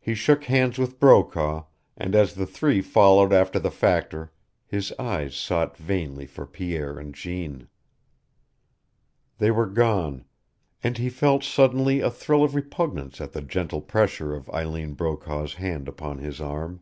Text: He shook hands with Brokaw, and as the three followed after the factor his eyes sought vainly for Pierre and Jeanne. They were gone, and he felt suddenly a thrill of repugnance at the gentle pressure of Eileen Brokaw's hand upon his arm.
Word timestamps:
He 0.00 0.14
shook 0.14 0.44
hands 0.44 0.78
with 0.78 0.98
Brokaw, 0.98 1.64
and 1.94 2.14
as 2.14 2.36
the 2.36 2.46
three 2.46 2.80
followed 2.80 3.34
after 3.34 3.58
the 3.58 3.70
factor 3.70 4.32
his 4.66 4.94
eyes 4.98 5.36
sought 5.36 5.76
vainly 5.76 6.24
for 6.24 6.46
Pierre 6.46 6.98
and 6.98 7.14
Jeanne. 7.14 7.68
They 9.36 9.50
were 9.50 9.66
gone, 9.68 10.24
and 10.82 10.96
he 10.96 11.10
felt 11.10 11.44
suddenly 11.44 12.00
a 12.00 12.10
thrill 12.10 12.44
of 12.44 12.54
repugnance 12.54 13.20
at 13.20 13.32
the 13.32 13.42
gentle 13.42 13.82
pressure 13.82 14.34
of 14.34 14.48
Eileen 14.48 14.94
Brokaw's 14.94 15.52
hand 15.52 15.86
upon 15.86 16.16
his 16.16 16.40
arm. 16.40 16.80